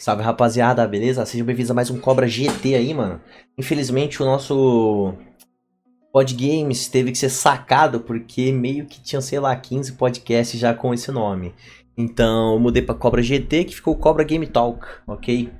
Salve 0.00 0.22
rapaziada, 0.22 0.86
beleza? 0.86 1.26
Sejam 1.26 1.44
bem-vindos 1.44 1.72
a 1.72 1.74
mais 1.74 1.90
um 1.90 1.98
Cobra 1.98 2.28
GT 2.28 2.76
aí, 2.76 2.94
mano. 2.94 3.20
Infelizmente 3.58 4.22
o 4.22 4.26
nosso 4.26 5.12
Pod 6.12 6.34
Games 6.36 6.86
teve 6.86 7.10
que 7.10 7.18
ser 7.18 7.28
sacado 7.28 7.98
porque 7.98 8.52
meio 8.52 8.86
que 8.86 9.02
tinha, 9.02 9.20
sei 9.20 9.40
lá, 9.40 9.56
15 9.56 9.94
podcasts 9.94 10.58
já 10.58 10.72
com 10.72 10.94
esse 10.94 11.10
nome. 11.10 11.52
Então 11.96 12.52
eu 12.52 12.60
mudei 12.60 12.80
pra 12.80 12.94
Cobra 12.94 13.20
GT 13.20 13.64
que 13.64 13.74
ficou 13.74 13.96
Cobra 13.96 14.22
Game 14.22 14.46
Talk, 14.46 14.86
ok? 15.04 15.52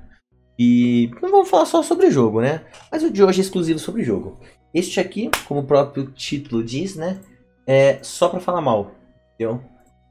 E 0.57 1.11
não 1.21 1.29
vamos 1.29 1.49
falar 1.49 1.65
só 1.65 1.83
sobre 1.83 2.09
jogo, 2.09 2.39
né? 2.39 2.61
Mas 2.89 3.03
o 3.03 3.11
de 3.11 3.21
hoje 3.21 3.41
é 3.41 3.43
exclusivo 3.43 3.77
sobre 3.77 4.03
jogo. 4.03 4.39
Este 4.73 5.01
aqui, 5.01 5.29
como 5.49 5.59
o 5.59 5.67
próprio 5.67 6.11
título 6.11 6.63
diz, 6.63 6.95
né? 6.95 7.19
É 7.67 7.99
só 8.01 8.29
pra 8.29 8.39
falar 8.39 8.61
mal, 8.61 8.91
entendeu? 9.33 9.61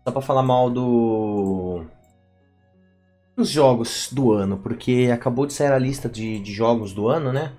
Só 0.06 0.12
pra 0.12 0.20
falar 0.20 0.42
mal 0.42 0.68
do 0.68 1.86
os 3.38 3.48
jogos 3.48 4.08
do 4.12 4.32
ano, 4.32 4.58
porque 4.58 5.10
acabou 5.12 5.46
de 5.46 5.52
sair 5.52 5.72
a 5.72 5.78
lista 5.78 6.08
de, 6.08 6.40
de 6.40 6.52
jogos 6.52 6.92
do 6.92 7.06
ano, 7.08 7.32
né? 7.32 7.52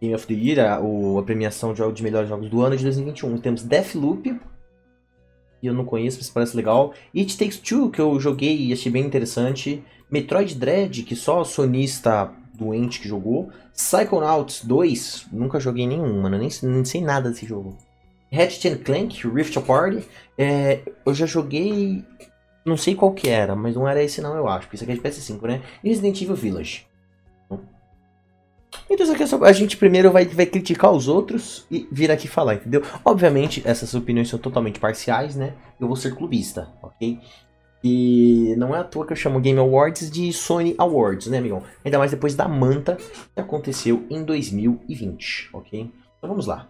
Game 0.00 0.14
of 0.14 0.26
the 0.26 0.34
Year, 0.34 0.72
a, 0.72 0.80
o, 0.80 1.18
a 1.18 1.22
premiação 1.22 1.74
de, 1.74 1.92
de 1.92 2.02
melhores 2.02 2.28
jogos 2.28 2.48
do 2.48 2.62
ano 2.62 2.76
de 2.76 2.84
2021. 2.84 3.38
Temos 3.38 3.62
Deathloop, 3.62 4.40
que 5.60 5.66
eu 5.66 5.74
não 5.74 5.84
conheço, 5.84 6.18
mas 6.18 6.30
parece 6.30 6.56
legal. 6.56 6.94
It 7.14 7.36
Takes 7.36 7.58
Two, 7.58 7.90
que 7.90 8.00
eu 8.00 8.20
joguei 8.20 8.56
e 8.56 8.72
achei 8.72 8.92
bem 8.92 9.04
interessante. 9.04 9.82
Metroid 10.08 10.54
Dread, 10.54 11.02
que 11.02 11.16
só 11.16 11.40
o 11.40 11.44
sonista 11.44 12.30
doente 12.54 13.00
que 13.00 13.08
jogou. 13.08 13.50
Psychonauts 13.72 14.64
2, 14.64 15.26
nunca 15.32 15.58
joguei 15.58 15.88
nenhum, 15.88 16.22
mano, 16.22 16.38
nem, 16.38 16.48
nem 16.62 16.84
sei 16.84 17.00
nada 17.00 17.30
desse 17.30 17.44
jogo. 17.44 17.76
Ratchet 18.32 18.78
Clank, 18.84 19.26
Rift 19.28 19.58
Apart, 19.58 20.04
é, 20.38 20.80
eu 21.04 21.12
já 21.14 21.26
joguei 21.26 22.04
não 22.64 22.76
sei 22.76 22.94
qual 22.94 23.12
que 23.12 23.28
era, 23.28 23.54
mas 23.54 23.74
não 23.74 23.86
era 23.86 24.02
esse 24.02 24.20
não, 24.20 24.36
eu 24.36 24.48
acho. 24.48 24.66
Porque 24.66 24.76
isso 24.76 24.84
aqui 24.84 24.92
é 24.92 24.96
de 24.96 25.00
PS5, 25.00 25.42
né? 25.42 25.62
Resident 25.82 26.20
Evil 26.20 26.34
Village. 26.34 26.86
Então 28.90 29.04
isso 29.04 29.12
aqui 29.12 29.22
é 29.22 29.26
só... 29.26 29.42
A 29.44 29.52
gente 29.52 29.76
primeiro 29.76 30.10
vai, 30.10 30.26
vai 30.26 30.46
criticar 30.46 30.92
os 30.92 31.08
outros 31.08 31.66
e 31.70 31.88
vir 31.90 32.10
aqui 32.10 32.28
falar, 32.28 32.54
entendeu? 32.54 32.82
Obviamente, 33.04 33.62
essas 33.64 33.94
opiniões 33.94 34.28
são 34.28 34.38
totalmente 34.38 34.80
parciais, 34.80 35.36
né? 35.36 35.54
Eu 35.80 35.86
vou 35.86 35.96
ser 35.96 36.14
clubista, 36.14 36.68
ok? 36.82 37.18
E 37.82 38.54
não 38.56 38.74
é 38.74 38.78
à 38.78 38.84
toa 38.84 39.06
que 39.06 39.12
eu 39.12 39.16
chamo 39.16 39.40
Game 39.40 39.58
Awards 39.58 40.10
de 40.10 40.32
Sony 40.32 40.74
Awards, 40.78 41.26
né, 41.26 41.38
amigão? 41.38 41.62
Ainda 41.84 41.98
mais 41.98 42.10
depois 42.10 42.34
da 42.34 42.48
manta 42.48 42.96
que 43.34 43.40
aconteceu 43.40 44.04
em 44.08 44.24
2020, 44.24 45.50
ok? 45.52 45.90
Então 46.18 46.28
vamos 46.28 46.46
lá. 46.46 46.68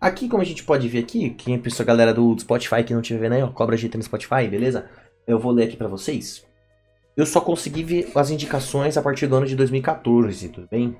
Aqui, 0.00 0.28
como 0.28 0.42
a 0.42 0.46
gente 0.46 0.64
pode 0.64 0.88
ver 0.88 1.00
aqui, 1.00 1.30
quem 1.30 1.54
é 1.54 1.60
a 1.60 1.84
galera 1.84 2.14
do 2.14 2.36
Spotify 2.38 2.84
que 2.84 2.94
não 2.94 3.02
tiver 3.02 3.20
vendo 3.20 3.32
aí, 3.34 3.42
ó, 3.42 3.48
Cobra 3.48 3.76
GT 3.76 3.98
no 3.98 4.04
Spotify, 4.04 4.46
beleza? 4.48 4.88
Eu 5.28 5.38
vou 5.38 5.52
ler 5.52 5.64
aqui 5.64 5.76
para 5.76 5.86
vocês. 5.86 6.44
Eu 7.14 7.26
só 7.26 7.40
consegui 7.40 7.84
ver 7.84 8.10
as 8.14 8.30
indicações 8.30 8.96
a 8.96 9.02
partir 9.02 9.26
do 9.26 9.36
ano 9.36 9.46
de 9.46 9.54
2014, 9.54 10.48
tudo 10.48 10.66
bem? 10.70 10.96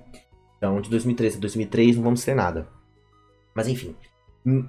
Então, 0.56 0.80
de 0.80 0.90
2013 0.90 1.38
a 1.38 1.40
2003 1.40 1.96
não 1.96 2.04
vamos 2.04 2.24
ter 2.24 2.34
nada. 2.34 2.68
Mas 3.54 3.66
enfim. 3.68 3.96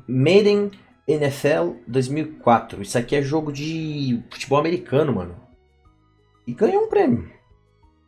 Maiden 0.07 0.71
NFL 1.07 1.73
2004. 1.87 2.81
Isso 2.81 2.97
aqui 2.97 3.15
é 3.15 3.21
jogo 3.21 3.51
de 3.51 4.23
futebol 4.31 4.59
americano, 4.59 5.13
mano. 5.13 5.35
E 6.47 6.53
ganhou 6.53 6.83
um 6.83 6.89
prêmio. 6.89 7.29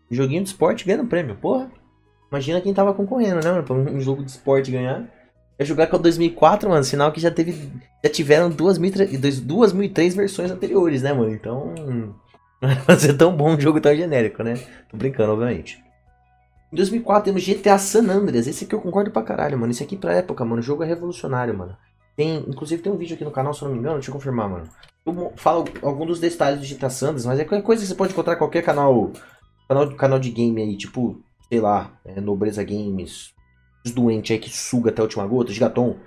Joguinho 0.10 0.44
de 0.44 0.50
esporte 0.50 0.86
ganha 0.86 1.02
um 1.02 1.08
prêmio, 1.08 1.36
porra. 1.36 1.72
Imagina 2.32 2.62
quem 2.62 2.74
tava 2.74 2.94
concorrendo, 2.94 3.44
né, 3.44 3.52
mano? 3.52 3.64
Pra 3.64 3.76
um 3.76 4.00
jogo 4.00 4.24
de 4.24 4.32
esporte 4.32 4.72
ganhar. 4.72 5.10
É 5.62 5.64
jogar 5.64 5.86
com 5.86 5.96
o 5.96 6.00
2004, 6.00 6.68
mano, 6.68 6.84
sinal 6.84 7.12
que 7.12 7.22
já 7.22 7.30
teve. 7.30 7.72
Já 8.04 8.10
tiveram 8.10 8.50
2003 8.50 10.16
versões 10.16 10.50
anteriores, 10.50 11.04
né, 11.04 11.14
mano? 11.14 11.32
Então. 11.32 11.76
Não 12.60 12.70
vai 12.88 12.98
ser 12.98 13.14
tão 13.14 13.38
bom 13.38 13.52
um 13.52 13.60
jogo 13.60 13.80
tão 13.80 13.96
genérico, 13.96 14.42
né? 14.42 14.56
Tô 14.90 14.98
brincando, 14.98 15.34
obviamente. 15.34 15.80
Em 16.74 16.76
2004 16.76 17.26
temos 17.26 17.46
GTA 17.46 17.78
San 17.78 18.10
Andreas. 18.10 18.48
Esse 18.48 18.66
aqui 18.66 18.74
eu 18.74 18.82
concordo 18.82 19.12
pra 19.12 19.22
caralho, 19.22 19.56
mano. 19.56 19.70
Esse 19.70 19.84
aqui 19.84 19.96
pra 19.96 20.16
época, 20.16 20.44
mano. 20.44 20.62
O 20.62 20.64
jogo 20.64 20.82
é 20.82 20.88
revolucionário, 20.88 21.56
mano. 21.56 21.78
Tem, 22.16 22.38
inclusive 22.38 22.82
tem 22.82 22.92
um 22.92 22.98
vídeo 22.98 23.14
aqui 23.14 23.24
no 23.24 23.30
canal, 23.30 23.54
se 23.54 23.62
eu 23.62 23.68
não 23.68 23.76
me 23.76 23.80
engano, 23.80 23.98
deixa 23.98 24.10
eu 24.10 24.16
confirmar, 24.16 24.50
mano. 24.50 24.68
Eu 25.06 25.32
falo 25.36 25.66
alguns 25.84 26.08
dos 26.08 26.20
detalhes 26.20 26.60
do 26.60 26.76
GTA 26.76 26.90
San 26.90 27.10
Andreas, 27.10 27.28
mas 27.28 27.40
é 27.40 27.46
coisa 27.46 27.84
que 27.84 27.88
você 27.88 27.94
pode 27.94 28.14
encontrar 28.14 28.34
em 28.34 28.40
qualquer 28.40 28.64
canal, 28.64 29.12
canal, 29.70 29.92
canal 29.92 30.20
de 30.20 30.32
game 30.32 30.60
aí, 30.60 30.76
tipo, 30.76 31.22
sei 31.48 31.62
lá, 31.62 31.92
é, 32.04 32.20
Nobreza 32.20 32.64
Games, 32.64 33.32
doente 33.90 34.34
aí 34.34 34.40
que 34.40 34.50
suga 34.50 34.92
até 34.92 35.02
a 35.02 35.06
última 35.06 35.26
gota, 35.26 35.52
Gigaton 35.52 35.98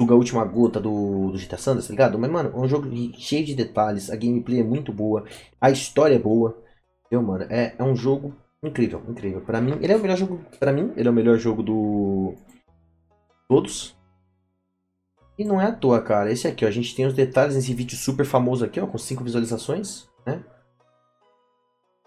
suga 0.00 0.14
a 0.14 0.16
última 0.16 0.44
gota 0.44 0.80
do, 0.80 1.30
do 1.30 1.38
GTA 1.38 1.58
Sanders, 1.58 1.86
tá 1.86 1.92
ligado? 1.92 2.18
Mas, 2.18 2.30
mano, 2.30 2.50
é 2.54 2.58
um 2.58 2.68
jogo 2.68 2.88
cheio 3.18 3.44
de 3.44 3.54
detalhes, 3.54 4.10
a 4.10 4.16
gameplay 4.16 4.60
é 4.60 4.64
muito 4.64 4.92
boa, 4.92 5.24
a 5.60 5.70
história 5.70 6.14
é 6.14 6.18
boa, 6.18 6.56
entendeu, 7.04 7.26
mano? 7.26 7.44
É, 7.50 7.74
é 7.78 7.82
um 7.82 7.94
jogo 7.94 8.34
incrível, 8.62 9.02
incrível. 9.08 9.42
Pra 9.42 9.60
mim, 9.60 9.78
ele 9.82 9.92
é 9.92 9.96
o 9.96 10.00
melhor 10.00 10.16
jogo, 10.16 10.40
pra 10.58 10.72
mim, 10.72 10.92
ele 10.96 11.06
é 11.06 11.10
o 11.10 11.14
melhor 11.14 11.36
jogo 11.38 11.62
do... 11.62 12.34
Todos. 13.46 13.94
E 15.36 15.44
não 15.44 15.60
é 15.60 15.66
à 15.66 15.72
toa, 15.72 16.00
cara. 16.00 16.30
Esse 16.30 16.46
aqui, 16.46 16.64
ó, 16.64 16.68
a 16.68 16.70
gente 16.70 16.94
tem 16.94 17.06
os 17.06 17.14
detalhes 17.14 17.56
nesse 17.56 17.74
vídeo 17.74 17.96
super 17.96 18.24
famoso 18.24 18.64
aqui, 18.64 18.80
ó, 18.80 18.86
com 18.86 18.96
5 18.96 19.24
visualizações, 19.24 20.08
né? 20.24 20.42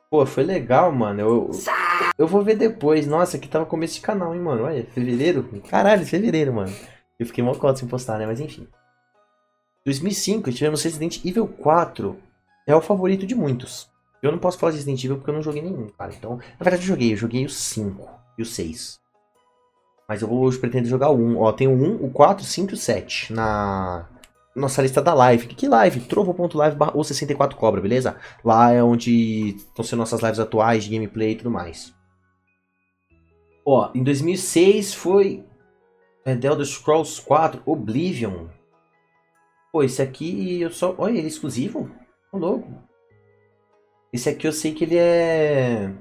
Pô, 0.10 0.26
foi 0.26 0.44
legal, 0.44 0.92
mano. 0.92 1.20
Eu, 1.20 1.28
eu 1.48 1.54
vou 2.28 2.44
ver 2.44 2.56
depois. 2.56 3.08
Nossa, 3.08 3.38
aqui 3.38 3.48
tava 3.48 3.66
começo 3.66 3.96
de 3.96 4.02
canal, 4.02 4.34
hein, 4.34 4.42
mano. 4.42 4.64
Olha, 4.64 4.86
fevereiro. 4.86 5.44
Caralho, 5.70 6.06
fevereiro, 6.06 6.54
mano. 6.54 6.74
Eu 7.20 7.26
fiquei 7.26 7.44
mal 7.44 7.56
cota 7.56 7.80
sem 7.80 7.88
postar, 7.88 8.18
né? 8.18 8.26
Mas 8.26 8.40
enfim. 8.40 8.68
2005, 9.86 10.52
tivemos 10.52 10.84
Resident 10.84 11.24
Evil 11.26 11.48
4. 11.48 12.18
É 12.66 12.76
o 12.76 12.82
favorito 12.82 13.26
de 13.26 13.36
muitos. 13.36 13.90
Eu 14.22 14.32
não 14.32 14.40
posso 14.40 14.58
falar 14.58 14.72
de 14.72 14.78
Resident 14.78 15.04
Evil 15.04 15.18
porque 15.18 15.30
eu 15.30 15.36
não 15.36 15.42
joguei 15.42 15.62
nenhum, 15.62 15.90
cara. 15.90 16.14
Então, 16.14 16.38
na 16.38 16.64
verdade 16.64 16.84
eu 16.84 16.88
joguei. 16.88 17.14
Eu 17.14 17.18
joguei 17.18 17.46
o 17.46 17.50
5 17.50 18.10
e 18.38 18.42
o 18.42 18.46
6. 18.46 19.00
Mas 20.08 20.22
eu 20.22 20.32
hoje 20.32 20.60
pretendo 20.60 20.88
jogar 20.88 21.10
o 21.10 21.18
1. 21.18 21.38
Ó, 21.38 21.52
tem 21.52 21.68
o 21.68 21.72
1, 21.72 22.06
o 22.06 22.10
4, 22.10 22.44
o 22.44 22.48
5 22.48 22.72
e 22.72 22.74
o 22.74 22.78
7 22.78 23.34
na 23.34 24.08
nossa 24.56 24.82
lista 24.82 25.02
da 25.02 25.14
live. 25.14 25.48
Que 25.48 25.68
live? 25.68 26.02
Trovo.live 26.02 26.78
ou 26.94 27.04
64 27.04 27.58
cobra, 27.58 27.82
beleza? 27.82 28.16
Lá 28.44 28.72
é 28.72 28.82
onde 28.82 29.56
estão 29.58 29.84
sendo 29.84 30.00
nossas 30.00 30.22
lives 30.22 30.40
atuais 30.40 30.84
de 30.84 30.92
gameplay 30.92 31.32
e 31.32 31.36
tudo 31.36 31.52
mais. 31.52 31.94
Ó, 33.66 33.92
em 33.96 34.04
2006 34.04 34.94
foi 34.94 35.44
é, 36.26 36.36
The 36.36 36.48
Elder 36.48 36.66
Scrolls 36.66 37.22
4 37.22 37.62
Oblivion. 37.66 38.48
Pô, 39.72 39.84
esse 39.84 40.02
aqui 40.02 40.62
eu 40.62 40.72
só... 40.72 40.94
Olha, 40.98 41.18
ele 41.18 41.28
é 41.28 41.28
exclusivo? 41.28 41.90
Ô, 42.32 42.38
louco. 42.38 42.72
Esse 44.12 44.30
aqui 44.30 44.48
eu 44.48 44.54
sei 44.54 44.74
que 44.74 44.84
ele 44.84 44.98
é... 44.98 45.92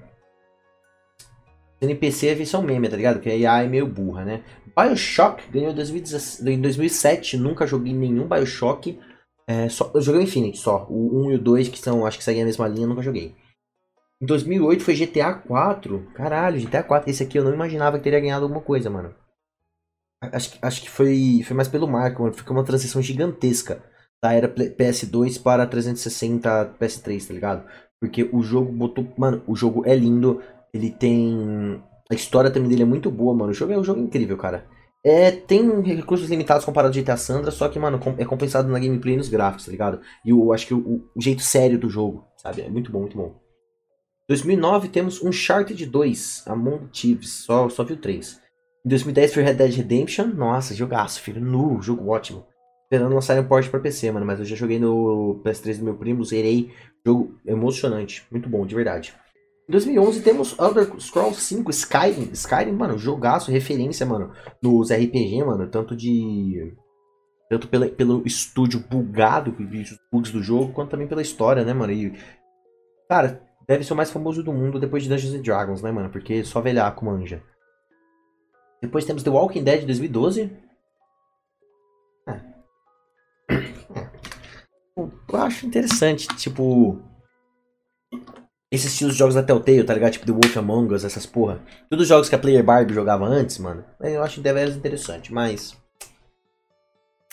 NPC 1.80 2.28
é 2.28 2.34
versão 2.34 2.62
meme, 2.62 2.88
tá 2.88 2.96
ligado? 2.96 3.20
Que 3.20 3.28
a 3.28 3.34
IA 3.34 3.64
é 3.64 3.66
meio 3.66 3.86
burra, 3.86 4.24
né? 4.24 4.44
Bioshock 4.76 5.50
ganhou 5.50 5.72
em 5.72 6.60
2007, 6.60 7.36
nunca 7.36 7.66
joguei 7.66 7.92
nenhum 7.92 8.28
Bioshock. 8.28 8.98
É, 9.46 9.68
só, 9.68 9.90
eu 9.92 10.00
joguei 10.00 10.20
o 10.20 10.24
Infinite 10.24 10.58
só. 10.58 10.86
O 10.88 11.26
1 11.26 11.32
e 11.32 11.34
o 11.34 11.38
2, 11.38 11.68
que 11.68 11.78
são, 11.78 12.06
acho 12.06 12.18
que 12.18 12.24
seguem 12.24 12.42
a 12.42 12.46
mesma 12.46 12.68
linha, 12.68 12.86
nunca 12.86 13.02
joguei. 13.02 13.34
Em 14.22 14.26
2008 14.26 14.84
foi 14.84 14.94
GTA 14.94 15.34
4. 15.34 16.06
Caralho, 16.14 16.60
GTA 16.60 16.82
4. 16.84 17.10
Esse 17.10 17.24
aqui 17.24 17.38
eu 17.38 17.44
não 17.44 17.52
imaginava 17.52 17.98
que 17.98 18.04
teria 18.04 18.20
ganhado 18.20 18.44
alguma 18.44 18.60
coisa, 18.60 18.88
mano. 18.88 19.12
Acho, 20.20 20.56
acho 20.62 20.82
que 20.82 20.88
foi, 20.88 21.42
foi 21.44 21.56
mais 21.56 21.66
pelo 21.66 21.88
marco, 21.88 22.22
mano. 22.22 22.34
Ficou 22.34 22.56
uma 22.56 22.64
transição 22.64 23.02
gigantesca 23.02 23.82
da 24.22 24.32
era 24.32 24.48
PS2 24.48 25.42
para 25.42 25.66
360 25.66 26.76
PS3, 26.80 27.26
tá 27.26 27.34
ligado? 27.34 27.66
Porque 28.00 28.28
o 28.32 28.42
jogo 28.42 28.70
botou. 28.70 29.12
Mano, 29.18 29.42
o 29.46 29.56
jogo 29.56 29.82
é 29.84 29.94
lindo. 29.96 30.40
Ele 30.72 30.90
tem 30.90 31.82
a 32.08 32.14
história 32.14 32.50
também 32.50 32.68
dele 32.68 32.82
é 32.82 32.86
muito 32.86 33.10
boa, 33.10 33.34
mano. 33.34 33.50
O 33.50 33.54
jogo 33.54 33.72
é 33.72 33.78
um 33.78 33.84
jogo 33.84 34.00
incrível, 34.00 34.36
cara. 34.36 34.66
É, 35.04 35.32
tem 35.32 35.80
recursos 35.80 36.28
limitados 36.28 36.64
comparado 36.64 36.96
ao 36.96 37.02
GTA 37.02 37.16
Sandra, 37.16 37.50
só 37.50 37.68
que, 37.68 37.78
mano, 37.78 37.98
é 38.18 38.24
compensado 38.24 38.68
na 38.68 38.78
gameplay 38.78 39.14
e 39.14 39.16
nos 39.16 39.28
gráficos, 39.28 39.64
tá 39.64 39.72
ligado? 39.72 40.00
E 40.24 40.30
eu 40.30 40.52
acho 40.52 40.66
que 40.66 40.74
o, 40.74 41.02
o, 41.16 41.20
jeito 41.20 41.42
sério 41.42 41.78
do 41.78 41.88
jogo, 41.88 42.24
sabe? 42.36 42.62
É 42.62 42.68
muito 42.68 42.92
bom, 42.92 43.00
muito 43.00 43.16
bom. 43.16 43.41
2009 44.28 44.88
temos 44.88 45.22
Uncharted 45.22 45.84
2, 45.84 46.44
Among 46.46 46.88
Thieves, 46.88 47.30
só, 47.44 47.68
só 47.68 47.82
viu 47.84 47.96
3. 47.96 48.40
Em 48.84 48.88
2010 48.88 49.34
foi 49.34 49.42
Red 49.42 49.54
Dead 49.54 49.74
Redemption, 49.74 50.26
nossa, 50.26 50.74
jogaço, 50.74 51.20
filho, 51.20 51.40
nu, 51.40 51.80
jogo 51.82 52.08
ótimo. 52.10 52.46
Esperando 52.84 53.14
lançar 53.14 53.38
um 53.38 53.44
port 53.44 53.68
pra 53.68 53.80
PC, 53.80 54.10
mano, 54.10 54.26
mas 54.26 54.38
eu 54.38 54.44
já 54.44 54.54
joguei 54.54 54.78
no 54.78 55.40
PS3 55.44 55.78
do 55.78 55.84
meu 55.84 55.94
primo, 55.94 56.24
zerei, 56.24 56.70
jogo 57.06 57.38
emocionante, 57.46 58.26
muito 58.30 58.48
bom, 58.48 58.66
de 58.66 58.74
verdade. 58.74 59.14
Em 59.68 59.72
2011 59.72 60.22
temos 60.22 60.58
Elder 60.58 60.90
Scrolls 61.00 61.40
5 61.40 61.70
Skyrim. 61.70 62.30
Skyrim, 62.32 62.72
mano, 62.72 62.98
jogaço, 62.98 63.50
referência, 63.50 64.04
mano, 64.04 64.32
nos 64.62 64.90
RPG, 64.90 65.44
mano, 65.44 65.68
tanto 65.68 65.96
de 65.96 66.74
tanto 67.48 67.68
pela, 67.68 67.86
pelo 67.86 68.22
estúdio 68.26 68.80
bugado, 68.80 69.54
os 69.58 69.98
bugs 70.10 70.32
do 70.32 70.42
jogo, 70.42 70.72
quanto 70.72 70.90
também 70.90 71.06
pela 71.06 71.22
história, 71.22 71.64
né, 71.64 71.72
mano? 71.72 71.92
E 71.92 72.12
cara, 73.08 73.42
deve 73.66 73.84
ser 73.84 73.92
o 73.92 73.96
mais 73.96 74.10
famoso 74.10 74.42
do 74.42 74.52
mundo 74.52 74.78
depois 74.78 75.02
de 75.02 75.08
Dungeons 75.08 75.34
and 75.34 75.42
Dragons, 75.42 75.82
né, 75.82 75.90
mano? 75.90 76.10
Porque 76.10 76.44
só 76.44 76.60
velhaco 76.60 77.04
manja. 77.04 77.42
Depois 78.80 79.04
temos 79.04 79.22
The 79.22 79.30
Walking 79.30 79.62
Dead 79.62 79.86
2012. 79.86 80.50
É. 82.26 82.32
é. 83.50 84.10
Eu 84.96 85.38
acho 85.40 85.66
interessante, 85.66 86.26
tipo, 86.36 87.00
Esses 88.70 88.92
estilos 88.92 89.14
de 89.14 89.18
jogos 89.18 89.34
da 89.34 89.42
Telltale, 89.42 89.84
tá 89.84 89.94
ligado? 89.94 90.12
Tipo 90.12 90.26
The 90.26 90.32
Wolf 90.32 90.56
Among 90.56 90.94
Us, 90.94 91.04
essas 91.04 91.26
porra. 91.26 91.62
Todos 91.88 92.04
os 92.04 92.08
jogos 92.08 92.28
que 92.28 92.34
a 92.34 92.38
Player 92.38 92.64
Barbie 92.64 92.94
jogava 92.94 93.26
antes, 93.26 93.58
mano. 93.58 93.84
Eu 94.00 94.22
acho 94.22 94.40
deveras 94.40 94.74
interessante, 94.74 95.32
mas. 95.32 95.76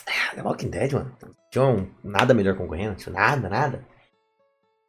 Ah, 0.06 0.34
The 0.34 0.42
Walking 0.42 0.68
Dead, 0.70 0.92
mano. 0.92 1.16
Tinha 1.50 1.64
um, 1.64 1.90
nada 2.04 2.32
melhor 2.34 2.56
concorrente. 2.56 3.10
Nada, 3.10 3.48
nada. 3.48 3.84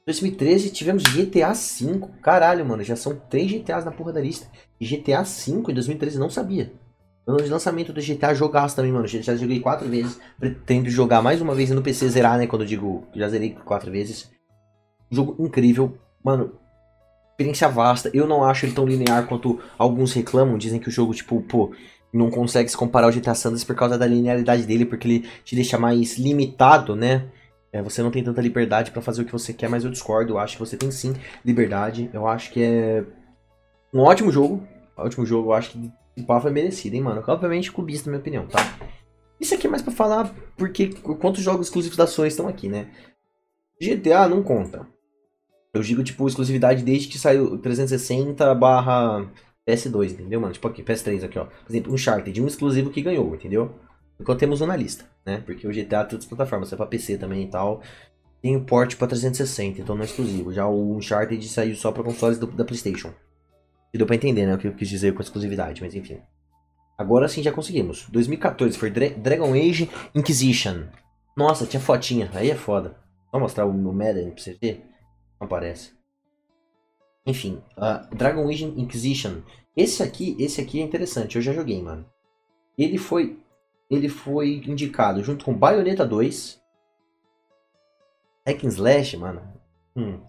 2013 0.05 0.71
tivemos 0.71 1.03
GTA 1.03 1.53
V. 1.53 2.07
Caralho, 2.21 2.65
mano. 2.65 2.83
Já 2.83 2.95
são 2.95 3.15
três 3.29 3.51
GTAs 3.51 3.85
na 3.85 3.91
porra 3.91 4.13
da 4.13 4.21
lista. 4.21 4.47
E 4.79 4.85
GTA 4.85 5.23
V 5.23 5.51
em 5.69 5.73
2013 5.73 6.19
não 6.19 6.29
sabia. 6.29 6.73
De 7.27 7.49
lançamento 7.49 7.93
do 7.93 8.01
GTA 8.01 8.33
jogaço 8.33 8.75
também, 8.75 8.91
mano. 8.91 9.07
Já 9.07 9.35
joguei 9.35 9.59
quatro 9.59 9.87
vezes. 9.87 10.19
Pretendo 10.39 10.89
jogar 10.89 11.21
mais 11.21 11.39
uma 11.39 11.53
vez 11.53 11.69
no 11.69 11.81
PC 11.81 12.09
zerar, 12.09 12.37
né? 12.37 12.47
Quando 12.47 12.63
eu 12.63 12.67
digo 12.67 13.07
já 13.15 13.29
zerei 13.29 13.51
quatro 13.63 13.91
vezes. 13.91 14.29
Jogo 15.09 15.35
incrível. 15.39 15.97
Mano, 16.23 16.53
experiência 17.31 17.69
vasta. 17.69 18.09
Eu 18.13 18.27
não 18.27 18.43
acho 18.43 18.65
ele 18.65 18.73
tão 18.73 18.85
linear 18.85 19.27
quanto 19.27 19.59
alguns 19.77 20.13
reclamam. 20.13 20.57
Dizem 20.57 20.79
que 20.79 20.89
o 20.89 20.91
jogo, 20.91 21.13
tipo, 21.13 21.41
pô, 21.41 21.71
não 22.11 22.29
consegue 22.29 22.69
se 22.69 22.75
comparar 22.75 23.05
ao 23.07 23.13
GTA 23.13 23.35
Sanders 23.35 23.63
por 23.63 23.75
causa 23.75 23.97
da 23.97 24.07
linearidade 24.07 24.63
dele, 24.63 24.85
porque 24.85 25.07
ele 25.07 25.29
te 25.43 25.55
deixa 25.55 25.77
mais 25.77 26.17
limitado, 26.17 26.95
né? 26.95 27.27
É, 27.73 27.81
você 27.81 28.03
não 28.03 28.11
tem 28.11 28.23
tanta 28.23 28.41
liberdade 28.41 28.91
para 28.91 29.01
fazer 29.01 29.21
o 29.21 29.25
que 29.25 29.31
você 29.31 29.53
quer, 29.53 29.69
mas 29.69 29.83
eu 29.83 29.91
discordo. 29.91 30.33
Eu 30.33 30.39
acho 30.39 30.57
que 30.57 30.59
você 30.59 30.75
tem 30.75 30.91
sim 30.91 31.13
liberdade. 31.43 32.09
Eu 32.13 32.27
acho 32.27 32.51
que 32.51 32.61
é 32.61 33.03
um 33.93 33.99
ótimo 33.99 34.31
jogo. 34.31 34.67
Ótimo 34.97 35.25
jogo, 35.25 35.49
eu 35.49 35.53
acho 35.53 35.71
que 35.71 35.91
o 36.17 36.25
pau 36.25 36.41
foi 36.41 36.51
merecido, 36.51 36.95
hein, 36.95 37.01
mano? 37.01 37.23
Obviamente, 37.25 37.71
clubista, 37.71 38.09
na 38.09 38.11
minha 38.11 38.21
opinião, 38.21 38.45
tá? 38.45 38.59
Isso 39.39 39.55
aqui 39.55 39.65
é 39.65 39.69
mais 39.69 39.81
pra 39.81 39.91
falar 39.91 40.33
porque 40.55 40.89
quantos 41.19 41.41
jogos 41.43 41.67
exclusivos 41.67 41.97
da 41.97 42.05
Sony 42.05 42.27
estão 42.27 42.47
aqui, 42.47 42.69
né? 42.69 42.91
GTA 43.81 44.27
não 44.27 44.43
conta. 44.43 44.85
Eu 45.73 45.81
digo, 45.81 46.03
tipo, 46.03 46.27
exclusividade 46.27 46.83
desde 46.83 47.07
que 47.07 47.17
saiu 47.17 47.57
360 47.57 48.53
barra 48.53 49.25
PS2, 49.67 50.11
entendeu, 50.11 50.39
mano? 50.39 50.53
Tipo 50.53 50.67
aqui, 50.67 50.83
PS3 50.83 51.23
aqui, 51.23 51.39
ó. 51.39 51.45
Por 51.45 51.71
exemplo, 51.71 51.93
Uncharted, 51.93 52.41
um 52.41 52.47
exclusivo 52.47 52.91
que 52.91 53.01
ganhou, 53.01 53.33
entendeu? 53.33 53.73
Enquanto 54.21 54.39
temos 54.39 54.61
um 54.61 54.67
na 54.67 54.75
lista, 54.75 55.05
né? 55.25 55.41
Porque 55.45 55.67
o 55.67 55.71
GTA 55.71 55.97
é 55.97 56.03
todas 56.03 56.25
as 56.25 56.25
plataformas, 56.25 56.71
é 56.71 56.75
pra 56.75 56.85
PC 56.85 57.17
também 57.17 57.43
e 57.43 57.47
tal. 57.47 57.81
Tem 58.41 58.55
o 58.55 58.63
port 58.63 58.95
pra 58.95 59.07
360, 59.07 59.81
então 59.81 59.95
não 59.95 60.03
é 60.03 60.05
exclusivo. 60.05 60.53
Já 60.53 60.67
o 60.67 60.95
Uncharted 60.95 61.47
saiu 61.47 61.75
só 61.75 61.91
pra 61.91 62.03
consoles 62.03 62.37
do, 62.37 62.47
da 62.47 62.63
Playstation. 62.63 63.13
E 63.93 63.97
deu 63.97 64.07
pra 64.07 64.15
entender, 64.15 64.45
né, 64.45 64.55
o 64.55 64.57
que 64.57 64.67
eu 64.67 64.73
quis 64.73 64.87
dizer 64.87 65.13
com 65.13 65.21
exclusividade, 65.21 65.81
mas 65.81 65.93
enfim. 65.95 66.21
Agora 66.97 67.27
sim 67.27 67.41
já 67.41 67.51
conseguimos. 67.51 68.07
2014 68.09 68.77
foi 68.77 68.89
Dra 68.91 69.09
Dragon 69.09 69.53
Age 69.53 69.89
Inquisition. 70.13 70.83
Nossa, 71.35 71.65
tinha 71.65 71.81
fotinha, 71.81 72.29
aí 72.33 72.51
é 72.51 72.55
foda. 72.55 72.95
Vou 73.31 73.41
mostrar 73.41 73.65
o, 73.65 73.71
o 73.71 73.93
Madden 73.93 74.31
pra 74.31 74.41
você 74.41 74.57
ver. 74.61 74.85
Não 75.39 75.45
aparece. 75.45 75.91
Enfim, 77.25 77.61
uh, 77.77 78.15
Dragon 78.15 78.47
Age 78.47 78.65
Inquisition. 78.65 79.41
Esse 79.75 80.03
aqui, 80.03 80.35
esse 80.39 80.61
aqui 80.61 80.79
é 80.79 80.83
interessante, 80.83 81.35
eu 81.35 81.41
já 81.41 81.53
joguei, 81.53 81.81
mano. 81.81 82.05
Ele 82.77 82.97
foi 82.97 83.40
ele 83.91 84.07
foi 84.07 84.63
indicado 84.65 85.21
junto 85.21 85.43
com 85.43 85.53
Bayonetta 85.53 86.05
2, 86.05 86.61
Hack 88.47 88.63
and 88.63 88.69
Slash, 88.69 89.17
mano. 89.17 89.41
Hum. 89.95 90.21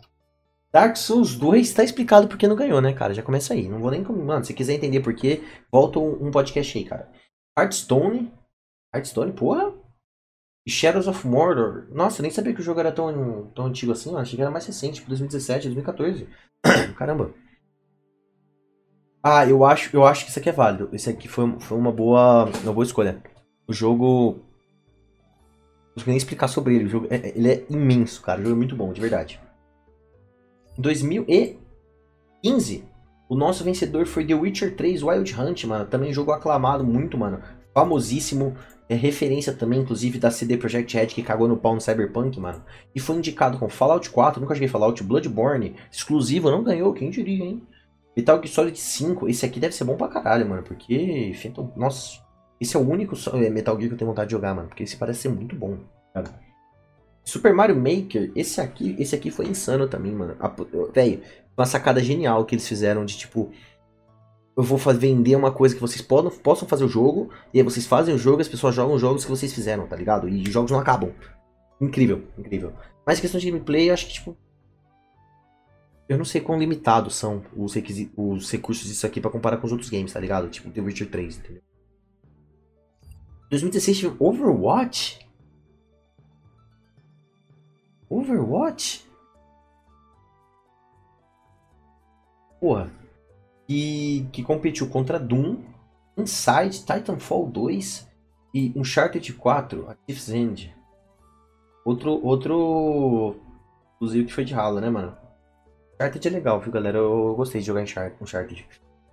Dark 0.73 0.97
Souls 0.97 1.37
2 1.37 1.73
tá 1.73 1.85
explicado 1.85 2.27
porque 2.27 2.49
não 2.49 2.57
ganhou, 2.57 2.81
né, 2.81 2.93
cara? 2.93 3.15
Já 3.15 3.23
começa 3.23 3.55
aí. 3.55 3.69
Não 3.69 3.79
vou 3.79 3.91
nem. 3.91 4.03
Mano, 4.03 4.45
se 4.45 4.53
quiser 4.53 4.75
entender 4.75 5.01
por 5.01 5.15
quê, 5.15 5.43
volta 5.71 5.99
um, 6.01 6.31
podcast 6.31 6.77
aí, 6.77 6.85
cara. 6.85 7.09
Hearthstone. 7.57 8.33
Hearthstone, 8.93 9.33
porra. 9.33 9.73
Shadows 10.67 11.07
of 11.07 11.27
Mordor. 11.27 11.87
Nossa, 11.91 12.21
eu 12.21 12.23
nem 12.23 12.31
sabia 12.31 12.55
que 12.55 12.61
o 12.61 12.65
jogo 12.65 12.81
era 12.81 12.91
tão, 12.91 13.51
tão 13.55 13.67
antigo 13.67 13.93
assim, 13.93 14.11
mano. 14.11 14.23
Achei 14.23 14.37
que 14.37 14.43
era 14.43 14.51
mais 14.51 14.67
recente, 14.67 14.95
tipo 14.97 15.09
2017, 15.09 15.69
2014. 15.69 16.27
Caramba. 16.97 17.33
Ah, 19.23 19.47
eu 19.47 19.65
acho, 19.65 19.95
eu 19.95 20.05
acho 20.05 20.25
que 20.25 20.31
isso 20.31 20.39
aqui 20.39 20.49
é 20.49 20.53
válido. 20.53 20.89
Esse 20.93 21.11
aqui 21.11 21.29
foi, 21.29 21.61
foi 21.61 21.79
uma 21.79 21.93
boa, 21.93 22.47
uma 22.65 22.73
boa 22.73 22.85
escolha. 22.85 23.23
O 23.67 23.73
jogo. 23.73 24.41
Não 25.97 26.05
nem 26.07 26.17
explicar 26.17 26.47
sobre 26.49 26.77
ele. 26.77 26.85
O 26.85 26.89
jogo, 26.89 27.07
é, 27.11 27.17
é, 27.17 27.33
ele 27.37 27.49
é 27.49 27.65
imenso, 27.69 28.23
cara. 28.23 28.41
O 28.41 28.43
jogo 28.43 28.55
é 28.55 28.59
muito 28.59 28.77
bom, 28.77 28.93
de 28.93 29.01
verdade. 29.01 29.41
Em 30.79 30.83
2015, 30.83 32.85
o 33.29 33.37
nosso 33.37 33.63
vencedor 33.63 34.07
foi 34.07 34.27
The 34.27 34.35
Witcher 34.35 34.75
3 34.77 35.03
Wild 35.03 35.39
Hunt, 35.39 35.65
mano. 35.65 35.85
Também 35.87 36.13
jogo 36.13 36.33
aclamado 36.33 36.85
muito, 36.85 37.19
mano. 37.19 37.41
Famosíssimo. 37.75 38.57
É 38.89 38.95
referência 38.95 39.53
também, 39.55 39.81
inclusive, 39.81 40.19
da 40.19 40.31
CD 40.31 40.59
Projekt 40.59 40.95
Red 40.95 41.07
que 41.07 41.23
cagou 41.23 41.49
no 41.49 41.57
pau 41.57 41.75
no 41.75 41.81
Cyberpunk, 41.81 42.39
mano. 42.39 42.63
E 42.95 43.01
foi 43.01 43.17
indicado 43.17 43.59
com 43.59 43.67
Fallout 43.67 44.11
4, 44.11 44.39
nunca 44.39 44.55
joguei 44.55 44.69
Fallout, 44.69 45.03
Bloodborne, 45.03 45.77
exclusivo, 45.91 46.51
não 46.51 46.63
ganhou, 46.63 46.93
quem 46.93 47.09
diria, 47.09 47.43
hein? 47.43 47.63
Metal 48.15 48.37
Gear 48.37 48.49
Solid 48.49 48.79
5, 48.79 49.31
esse 49.31 49.47
aqui 49.47 49.59
deve 49.59 49.75
ser 49.75 49.85
bom 49.85 49.97
pra 49.97 50.09
caralho, 50.09 50.47
mano, 50.47 50.63
porque... 50.63 51.33
Nossa, 51.75 52.21
esse 52.63 52.77
é 52.77 52.81
o 52.81 52.89
único 52.89 53.17
é, 53.35 53.51
Metal 53.51 53.75
Gear 53.77 53.89
que 53.89 53.95
eu 53.95 53.99
tenho 53.99 54.11
vontade 54.11 54.29
de 54.29 54.33
jogar, 54.33 54.55
mano. 54.55 54.69
Porque 54.69 54.85
esse 54.85 54.97
parece 54.97 55.23
ser 55.23 55.29
muito 55.31 55.57
bom. 55.57 55.79
Cara. 56.15 56.33
Super 57.25 57.53
Mario 57.53 57.75
Maker, 57.75 58.31
esse 58.37 58.61
aqui, 58.61 58.95
esse 59.01 59.17
aqui 59.17 59.33
foi 59.33 59.47
insano 59.47 59.89
também, 59.89 60.13
mano. 60.13 60.37
Velho, 60.95 61.21
uma 61.57 61.67
sacada 61.67 62.01
genial 62.01 62.45
que 62.45 62.55
eles 62.55 62.67
fizeram 62.67 63.05
de 63.05 63.19
tipo. 63.19 63.51
Eu 64.57 64.63
vou 64.63 64.79
vender 64.79 65.35
uma 65.35 65.51
coisa 65.51 65.75
que 65.75 65.81
vocês 65.81 66.03
podam, 66.03 66.31
possam 66.31 66.69
fazer 66.69 66.85
o 66.85 66.89
jogo, 66.89 67.31
e 67.53 67.59
aí 67.59 67.65
vocês 67.65 67.87
fazem 67.87 68.15
o 68.15 68.19
jogo 68.19 68.41
e 68.41 68.43
as 68.43 68.49
pessoas 68.49 68.75
jogam 68.75 68.95
os 68.95 69.01
jogos 69.01 69.25
que 69.25 69.31
vocês 69.31 69.53
fizeram, 69.53 69.87
tá 69.87 69.97
ligado? 69.97 70.29
E 70.29 70.43
os 70.43 70.53
jogos 70.53 70.71
não 70.71 70.79
acabam. 70.79 71.11
Incrível, 71.81 72.23
incrível. 72.39 72.73
Mas 73.05 73.19
questão 73.19 73.41
de 73.41 73.51
gameplay, 73.51 73.89
eu 73.89 73.95
acho 73.95 74.07
que, 74.07 74.13
tipo. 74.13 74.37
Eu 76.09 76.19
não 76.19 76.25
sei 76.25 76.41
quão 76.41 76.59
limitados 76.59 77.17
são 77.17 77.43
os, 77.57 77.75
os 78.17 78.51
recursos 78.53 78.87
disso 78.87 79.07
aqui 79.07 79.21
para 79.21 79.31
comparar 79.31 79.57
com 79.57 79.67
os 79.67 79.73
outros 79.73 79.91
games, 79.91 80.13
tá 80.13 80.21
ligado? 80.21 80.49
Tipo 80.49 80.71
The 80.71 80.81
Witcher 80.81 81.11
3, 81.11 81.39
entendeu? 81.39 81.63
2016 83.53 83.99
tive 83.99 84.17
Overwatch? 84.19 85.19
Overwatch? 88.09 89.07
Porra. 92.59 92.91
Que, 93.69 94.27
que 94.33 94.43
competiu 94.43 94.89
contra 94.89 95.21
Doom, 95.21 95.59
Inside, 96.17 96.81
Titanfall 96.81 97.47
2 97.51 98.09
e 98.55 98.73
Uncharted 98.75 99.35
4, 99.35 99.91
a 99.91 99.95
Thief's 99.97 100.31
End. 100.31 100.75
Outro, 101.85 102.25
outro 102.25 103.37
inclusive 103.97 104.25
que 104.25 104.33
foi 104.33 104.47
de 104.47 104.55
rala, 104.55 104.81
né, 104.81 104.89
mano? 104.89 105.15
Uncharted 105.95 106.27
é 106.27 106.31
legal, 106.31 106.59
viu, 106.59 106.73
galera? 106.73 106.97
Eu 106.97 107.35
gostei 107.37 107.61
de 107.61 107.67
jogar 107.67 107.83
Uncharted. 107.83 108.67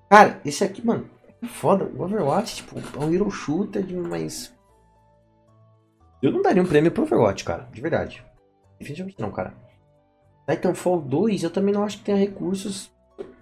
Cara, 0.10 0.40
esse 0.46 0.64
aqui, 0.64 0.86
mano, 0.86 1.10
Foda, 1.48 1.86
o 1.86 2.04
Overwatch, 2.04 2.58
tipo, 2.58 2.78
é 2.78 3.00
um 3.00 3.14
hero 3.14 3.30
shooter, 3.32 3.86
mas. 3.96 4.54
Eu 6.22 6.32
não 6.32 6.42
daria 6.42 6.62
um 6.62 6.66
prêmio 6.66 6.92
pro 6.92 7.04
Overwatch, 7.04 7.46
cara, 7.46 7.70
de 7.72 7.82
verdade. 7.82 8.24
Definitivamente 8.78 9.20
não, 9.20 9.32
cara. 9.32 9.54
Titanfall 10.50 11.02
2, 11.02 11.44
eu 11.44 11.50
também 11.50 11.74
não 11.74 11.84
acho 11.84 12.00
que 12.00 12.04
tenha 12.04 12.18
recursos 12.18 12.92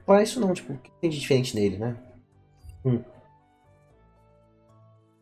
para 0.06 0.22
isso, 0.22 0.40
não. 0.40 0.54
Tipo, 0.54 0.74
o 0.74 0.78
que 0.78 0.92
tem 1.02 1.10
de 1.10 1.20
diferente 1.20 1.56
nele, 1.56 1.78
né? 1.78 1.96
Hum. 2.86 3.02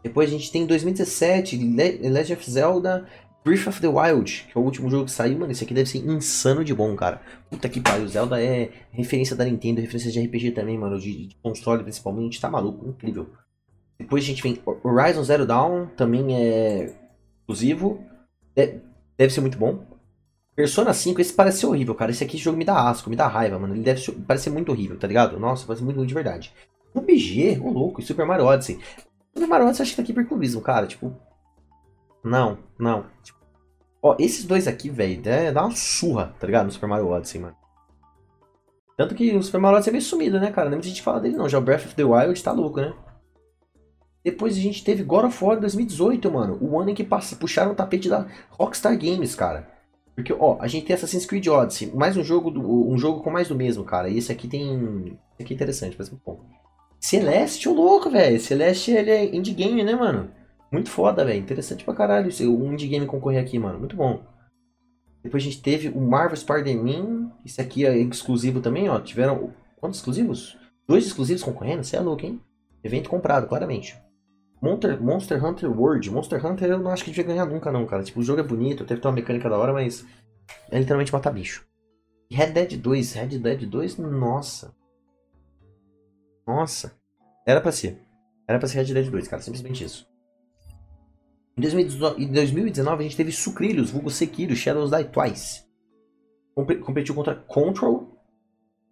Depois 0.04 0.30
a 0.30 0.32
gente 0.32 0.52
tem 0.52 0.66
2017, 0.66 1.58
Legend 1.58 2.34
of 2.34 2.52
Zelda 2.52 3.08
Breath 3.46 3.68
of 3.68 3.80
the 3.80 3.88
Wild, 3.88 4.48
que 4.52 4.58
é 4.58 4.60
o 4.60 4.64
último 4.64 4.90
jogo 4.90 5.06
que 5.06 5.12
saiu, 5.12 5.38
mano, 5.38 5.52
esse 5.52 5.64
aqui 5.64 5.72
deve 5.72 5.88
ser 5.88 6.00
insano 6.00 6.66
de 6.66 6.74
bom, 6.74 6.96
cara. 6.96 7.22
Puta 7.48 7.70
que 7.70 7.80
pariu, 7.80 8.08
Zelda 8.08 8.42
é 8.42 8.72
referência 8.92 9.36
da 9.36 9.46
Nintendo, 9.46 9.80
referência 9.80 10.12
de 10.12 10.20
RPG 10.20 10.52
também, 10.52 10.76
mano, 10.76 11.00
de, 11.00 11.28
de 11.28 11.36
console 11.44 11.84
principalmente, 11.84 12.42
tá 12.42 12.50
maluco, 12.50 12.90
incrível. 12.90 13.30
Depois 14.00 14.24
a 14.24 14.28
gente 14.28 14.42
vem 14.42 14.60
Horizon 14.84 15.24
Zero 15.24 15.46
Dawn, 15.46 15.86
também 15.96 16.36
é 16.36 16.96
exclusivo, 17.42 18.04
deve 18.56 19.30
ser 19.30 19.42
muito 19.42 19.60
bom. 19.60 19.86
Persona 20.56 20.92
5, 20.92 21.22
esse 21.22 21.34
parece 21.34 21.60
ser 21.60 21.68
horrível, 21.68 21.94
cara, 21.94 22.10
esse 22.10 22.24
aqui 22.24 22.38
esse 22.38 22.46
jogo 22.46 22.58
me 22.58 22.66
dá 22.66 22.90
asco, 22.90 23.12
me 23.12 23.16
dá 23.16 23.28
raiva, 23.28 23.60
mano, 23.60 23.76
ele 23.76 23.84
deve 23.84 24.02
ser, 24.02 24.14
parece 24.14 24.46
ser 24.46 24.50
muito 24.50 24.72
horrível, 24.72 24.98
tá 24.98 25.06
ligado? 25.06 25.40
Nossa, 25.40 25.68
parece 25.68 25.84
muito, 25.84 25.98
muito 25.98 26.08
de 26.08 26.16
verdade. 26.16 26.52
O 26.96 27.02
BG, 27.02 27.60
ô 27.62 27.70
louco, 27.70 28.02
e 28.02 28.04
Super 28.04 28.26
Mario 28.26 28.46
Odyssey. 28.46 28.80
Super 29.36 29.48
Mario 29.48 29.68
Odyssey 29.68 29.84
acho 29.84 29.92
que 29.92 29.98
tá 29.98 30.02
aqui 30.02 30.14
por 30.14 30.26
clubismo, 30.26 30.62
cara, 30.62 30.88
tipo... 30.88 31.16
Não, 32.24 32.58
não, 32.80 33.06
tipo, 33.22 33.35
Ó, 34.06 34.16
esses 34.20 34.46
dois 34.46 34.68
aqui, 34.68 34.88
velho, 34.88 35.20
dá 35.52 35.66
uma 35.66 35.76
surra, 35.76 36.32
tá 36.40 36.46
ligado? 36.46 36.68
No 36.68 36.72
Super 36.72 36.86
Mario 36.86 37.08
Odyssey, 37.08 37.42
mano. 37.42 37.56
Tanto 38.96 39.16
que 39.16 39.36
o 39.36 39.42
Super 39.42 39.60
Mario 39.60 39.78
Odyssey 39.78 39.90
é 39.90 39.94
meio 39.94 40.04
sumido, 40.04 40.40
né, 40.40 40.52
cara? 40.52 40.70
Não 40.70 40.78
muita 40.78 40.90
gente 40.90 41.02
fala 41.02 41.20
dele, 41.20 41.36
não. 41.36 41.50
Já 41.50 41.58
o 41.58 41.62
Breath 41.62 41.86
of 41.86 41.96
the 41.96 42.04
Wild 42.04 42.44
tá 42.44 42.52
louco, 42.52 42.80
né? 42.80 42.94
Depois 44.24 44.56
a 44.56 44.60
gente 44.60 44.84
teve 44.84 45.02
God 45.02 45.26
of 45.26 45.44
War 45.44 45.60
2018, 45.60 46.32
mano. 46.32 46.56
O 46.62 46.80
ano 46.80 46.92
em 46.92 46.94
que 46.94 47.04
passa, 47.04 47.36
puxaram 47.36 47.72
o 47.72 47.76
tapete 47.76 48.08
da 48.08 48.28
Rockstar 48.52 48.96
Games, 48.96 49.34
cara. 49.34 49.68
Porque, 50.14 50.32
ó, 50.34 50.60
a 50.62 50.68
gente 50.68 50.86
tem 50.86 50.96
Assassin's 50.96 51.26
Creed 51.26 51.48
Odyssey. 51.48 51.92
Mais 51.96 52.16
um 52.16 52.24
jogo, 52.24 52.52
do, 52.52 52.62
um 52.88 53.00
jogo 53.00 53.24
com 53.24 53.32
mais 53.32 53.48
do 53.48 53.56
mesmo, 53.56 53.84
cara. 53.84 54.08
E 54.08 54.20
esse 54.20 54.32
aqui 54.32 54.48
tem... 54.48 55.18
Esse 55.34 55.42
aqui 55.42 55.54
é 55.54 55.56
interessante, 55.56 55.96
parece 55.98 56.12
muito 56.12 56.24
bom. 56.24 56.46
Celeste, 57.00 57.68
ô 57.68 57.74
louco, 57.74 58.12
velho. 58.12 58.40
Celeste, 58.40 58.92
ele 58.92 59.10
é 59.10 59.36
indie 59.36 59.56
game, 59.56 59.84
né, 59.84 59.96
mano? 59.96 60.30
Muito 60.72 60.90
foda, 60.90 61.24
velho. 61.24 61.40
Interessante 61.40 61.84
pra 61.84 61.94
caralho 61.94 62.30
um 62.42 62.74
indie 62.74 62.88
game 62.88 63.06
concorrer 63.06 63.42
aqui, 63.42 63.58
mano. 63.58 63.80
Muito 63.80 63.96
bom. 63.96 64.24
Depois 65.24 65.42
a 65.42 65.46
gente 65.46 65.62
teve 65.62 65.90
o 65.90 66.00
Marvel 66.00 66.38
Spider-Man. 66.38 67.32
Esse 67.46 67.62
aqui 67.62 67.86
é 67.86 67.98
exclusivo 67.98 68.62
também, 68.62 68.90
ó. 68.90 69.00
Tiveram. 69.00 69.54
Quantos 69.78 70.00
exclusivos? 70.00 70.58
Dois 70.88 71.06
exclusivos 71.06 71.44
concorrendo? 71.44 71.84
Você 71.84 71.96
é 71.96 72.00
louco, 72.00 72.26
hein? 72.26 72.42
Evento 72.84 73.10
comprado, 73.10 73.48
claramente. 73.48 73.98
Monster, 74.62 75.02
Monster 75.02 75.44
Hunter 75.44 75.80
World. 75.80 76.10
Monster 76.12 76.46
Hunter 76.46 76.70
eu 76.70 76.80
não 76.80 76.92
acho 76.92 77.04
que 77.04 77.12
devia 77.12 77.24
ganhar 77.26 77.46
nunca, 77.46 77.72
não, 77.72 77.86
cara. 77.86 78.04
Tipo, 78.04 78.20
o 78.20 78.24
jogo 78.24 78.40
é 78.40 78.44
bonito, 78.44 78.84
deve 78.84 79.02
ter 79.02 79.08
uma 79.08 79.14
mecânica 79.14 79.50
da 79.50 79.58
hora, 79.58 79.74
mas. 79.74 80.06
É 80.70 80.78
literalmente 80.78 81.12
matar 81.12 81.32
bicho. 81.32 81.66
Red 82.32 82.52
Dead 82.52 82.78
2. 82.78 83.14
Red 83.14 83.40
Dead 83.40 83.66
2, 83.66 83.98
nossa. 83.98 84.76
Nossa. 86.48 86.94
Era 87.46 87.62
pra 87.62 87.72
ser. 87.72 88.00
Era 88.48 88.60
pra 88.60 88.68
ser 88.68 88.78
Red 88.78 88.94
Dead 88.94 89.10
2, 89.10 89.28
cara. 89.28 89.42
Simplesmente 89.42 89.84
isso. 89.84 90.08
Em 91.58 91.62
2019 91.62 93.00
a 93.00 93.04
gente 93.04 93.16
teve 93.16 93.32
Sucrilhos, 93.32 93.92
vulgo 93.92 94.10
Sekiro, 94.10 94.56
Shadows 94.56 94.92
Die 94.92 95.06
Twice. 95.06 95.64
Competiu 96.54 97.16
contra 97.16 97.36
Control. 97.36 98.14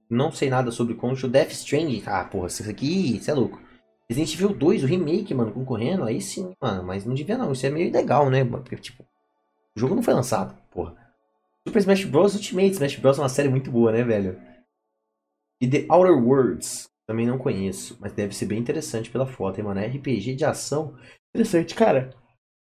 Não 0.09 0.31
sei 0.31 0.49
nada 0.49 0.71
sobre 0.71 0.95
Control. 0.95 1.29
Death 1.29 1.51
Stranding. 1.51 2.03
Ah, 2.05 2.23
porra, 2.23 2.47
isso 2.47 2.69
aqui, 2.69 3.17
isso 3.17 3.29
é 3.29 3.33
louco. 3.33 3.61
Resident 4.09 4.33
Evil 4.33 4.53
2, 4.53 4.83
o 4.83 4.87
remake, 4.87 5.33
mano, 5.33 5.51
concorrendo. 5.51 6.03
Aí 6.03 6.21
sim, 6.21 6.53
mano. 6.61 6.83
Mas 6.83 7.05
não 7.05 7.13
devia 7.13 7.37
não. 7.37 7.51
Isso 7.51 7.65
é 7.65 7.69
meio 7.69 7.87
ilegal, 7.87 8.29
né? 8.29 8.45
Porque, 8.45 8.75
tipo, 8.77 9.03
o 9.75 9.79
jogo 9.79 9.95
não 9.95 10.03
foi 10.03 10.13
lançado, 10.13 10.55
porra. 10.71 10.95
Super 11.67 11.79
Smash 11.79 12.05
Bros. 12.05 12.35
Ultimate. 12.35 12.71
Smash 12.71 12.95
Bros. 12.97 13.17
é 13.17 13.21
uma 13.21 13.29
série 13.29 13.49
muito 13.49 13.71
boa, 13.71 13.91
né, 13.91 14.03
velho? 14.03 14.39
E 15.59 15.67
The 15.67 15.85
Outer 15.89 16.17
Worlds. 16.17 16.89
Também 17.07 17.25
não 17.25 17.37
conheço. 17.37 17.97
Mas 17.99 18.13
deve 18.13 18.33
ser 18.35 18.45
bem 18.45 18.59
interessante 18.59 19.09
pela 19.09 19.25
foto, 19.25 19.57
hein, 19.57 19.65
mano? 19.65 19.79
É 19.79 19.87
RPG 19.87 20.35
de 20.35 20.45
ação. 20.45 20.95
Interessante, 21.33 21.75
cara. 21.75 22.13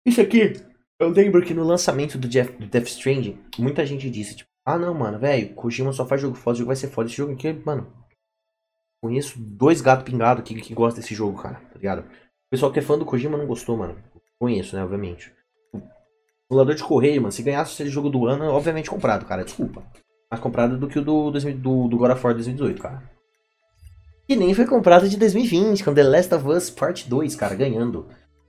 Isso 0.05 0.21
aqui, 0.21 0.53
eu 0.99 1.09
lembro 1.09 1.43
que 1.43 1.53
no 1.53 1.63
lançamento 1.63 2.17
do, 2.17 2.27
Jeff, 2.27 2.51
do 2.53 2.67
Death 2.67 2.87
Stranding, 2.87 3.39
muita 3.57 3.85
gente 3.85 4.09
disse, 4.09 4.35
tipo, 4.35 4.49
ah 4.65 4.77
não, 4.77 4.93
mano, 4.93 5.19
velho, 5.19 5.53
Kojima 5.53 5.91
só 5.93 6.05
faz 6.05 6.21
jogo 6.21 6.35
foda, 6.35 6.55
o 6.55 6.59
jogo 6.59 6.67
vai 6.67 6.75
ser 6.75 6.89
foda. 6.89 7.07
Esse 7.07 7.17
jogo 7.17 7.33
aqui, 7.33 7.51
mano, 7.53 7.91
conheço 9.03 9.37
dois 9.37 9.81
gatos 9.81 10.05
pingados 10.05 10.43
que, 10.43 10.55
que 10.61 10.73
gostam 10.73 11.01
desse 11.01 11.13
jogo, 11.13 11.41
cara, 11.41 11.55
tá 11.55 11.75
ligado? 11.75 11.99
O 12.01 12.49
pessoal 12.51 12.71
que 12.71 12.79
é 12.79 12.81
fã 12.81 12.97
do 12.97 13.05
Kojima 13.05 13.37
não 13.37 13.47
gostou, 13.47 13.77
mano. 13.77 13.95
Conheço, 14.39 14.75
né, 14.75 14.83
obviamente. 14.83 15.31
O 15.73 15.81
simulador 16.47 16.75
de 16.75 16.83
correio, 16.83 17.21
mano, 17.21 17.31
se 17.31 17.43
ganhasse 17.43 17.81
esse 17.81 17.91
jogo 17.91 18.09
do 18.09 18.27
ano, 18.27 18.45
obviamente 18.45 18.89
comprado, 18.89 19.25
cara, 19.25 19.43
desculpa. 19.43 19.83
Mais 20.31 20.41
comprado 20.41 20.77
do 20.77 20.87
que 20.87 20.99
o 20.99 21.03
do, 21.03 21.31
do, 21.31 21.87
do 21.87 21.97
God 21.97 22.11
of 22.11 22.23
War 22.23 22.33
2018, 22.33 22.81
cara. 22.81 23.03
E 24.27 24.35
nem 24.35 24.53
foi 24.53 24.65
comprado 24.65 25.07
de 25.07 25.17
2020, 25.17 25.83
com 25.83 25.93
The 25.93 26.03
Last 26.03 26.33
of 26.33 26.47
Us 26.47 26.69
Part 26.69 27.07
2, 27.07 27.35
cara, 27.35 27.55
ganhando. 27.55 28.07